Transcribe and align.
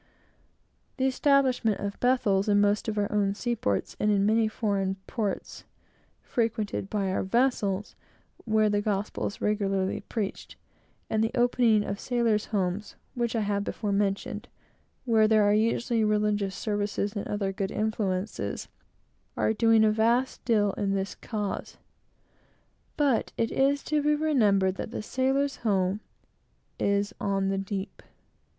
The 0.97 1.05
establishment 1.05 1.79
of 1.79 1.99
Bethels 1.99 2.49
in 2.49 2.59
most 2.59 2.87
of 2.87 2.97
our 2.97 3.11
own 3.11 3.35
seaports, 3.35 3.95
and 3.99 4.09
in 4.09 4.25
many 4.25 4.47
foreign 4.47 4.95
ports 5.05 5.63
frequented 6.23 6.89
by 6.89 7.11
our 7.11 7.21
vessels, 7.21 7.95
where 8.45 8.67
the 8.67 8.81
gospel 8.81 9.27
is 9.27 9.41
regularly 9.41 9.99
preached 9.99 10.55
and 11.07 11.23
the 11.23 11.29
opening 11.35 11.83
of 11.83 11.99
"Sailors' 11.99 12.45
Homes," 12.47 12.95
which 13.13 13.35
I 13.35 13.41
have 13.41 13.63
before 13.63 13.91
mentioned, 13.91 14.47
where 15.05 15.27
there 15.27 15.43
are 15.43 15.53
usually 15.53 16.03
religious 16.03 16.55
services 16.55 17.15
and 17.15 17.27
other 17.27 17.53
good 17.53 17.69
influences, 17.69 18.69
are 19.37 19.53
doing 19.53 19.83
a 19.83 19.91
vast 19.91 20.43
deal 20.45 20.71
in 20.77 20.95
this 20.95 21.13
cause. 21.13 21.77
But 22.97 23.33
it 23.37 23.51
is 23.51 23.83
to 23.83 24.01
be 24.01 24.15
remembered 24.15 24.77
that 24.77 24.89
the 24.89 25.03
sailor's 25.03 25.57
home 25.57 25.99
is 26.79 27.13
on 27.21 27.49
the 27.49 27.59
deep. 27.59 28.01